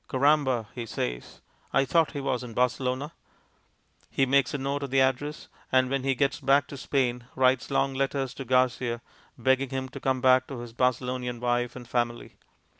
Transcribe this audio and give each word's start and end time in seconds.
"Caramba!" 0.09 0.65
he 0.73 0.87
says, 0.87 1.41
"I 1.71 1.85
thought 1.85 2.13
he 2.13 2.19
was 2.21 2.43
in 2.43 2.55
Barcelona." 2.55 3.11
He 4.09 4.25
makes 4.25 4.51
a 4.51 4.57
note 4.57 4.81
of 4.81 4.89
the 4.89 4.99
address, 4.99 5.47
and 5.71 5.91
when 5.91 6.03
he 6.03 6.15
gets 6.15 6.39
back 6.39 6.65
to 6.69 6.75
Spain 6.77 7.25
writes 7.35 7.69
long 7.69 7.93
letters 7.93 8.33
to 8.33 8.43
Garcia 8.45 9.03
begging 9.37 9.69
him 9.69 9.89
to 9.89 9.99
come 9.99 10.19
back 10.19 10.47
to 10.47 10.57
his 10.61 10.73
Barcelonian 10.73 11.39
wife 11.39 11.75
and 11.75 11.87
family. 11.87 12.33